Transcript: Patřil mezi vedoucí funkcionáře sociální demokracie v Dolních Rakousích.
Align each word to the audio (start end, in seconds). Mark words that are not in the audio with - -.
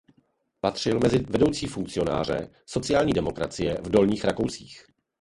Patřil 0.61 0.99
mezi 0.99 1.19
vedoucí 1.19 1.67
funkcionáře 1.67 2.49
sociální 2.65 3.13
demokracie 3.13 3.77
v 3.83 3.89
Dolních 3.89 4.25
Rakousích. 4.25 4.85